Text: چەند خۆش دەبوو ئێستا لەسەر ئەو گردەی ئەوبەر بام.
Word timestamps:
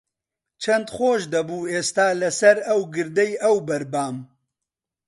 چەند 0.63 0.87
خۆش 0.95 1.21
دەبوو 1.33 1.69
ئێستا 1.71 2.07
لەسەر 2.21 2.57
ئەو 2.67 2.81
گردەی 2.95 3.31
ئەوبەر 3.43 3.83
بام. 3.93 4.17